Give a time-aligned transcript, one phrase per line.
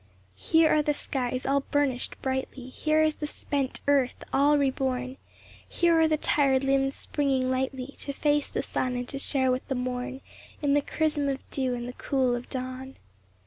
[0.39, 5.17] Here are the skies all burnished brightly, Here is the spent earth all re born,
[5.69, 9.67] Here are the tired limbs springing lightly To face the sun and to share with
[9.67, 10.21] the morn
[10.59, 12.95] In the chrism of dew and the cool of dawn.